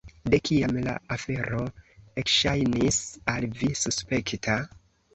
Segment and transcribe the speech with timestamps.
[0.33, 1.61] De kiam la afero
[2.23, 3.01] ekŝajnis
[3.37, 4.61] al vi suspekta?